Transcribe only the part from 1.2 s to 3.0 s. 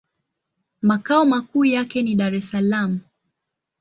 makuu yake ni Dar-es-Salaam.